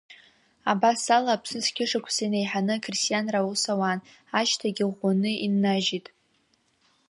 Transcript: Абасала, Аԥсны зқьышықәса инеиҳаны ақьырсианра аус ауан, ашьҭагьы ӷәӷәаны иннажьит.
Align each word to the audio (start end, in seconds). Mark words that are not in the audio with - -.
Абасала, 0.71 1.31
Аԥсны 1.35 1.59
зқьышықәса 1.65 2.23
инеиҳаны 2.25 2.73
ақьырсианра 2.75 3.39
аус 3.41 3.63
ауан, 3.73 3.99
ашьҭагьы 4.39 4.85
ӷәӷәаны 4.89 5.31
иннажьит. 5.45 6.07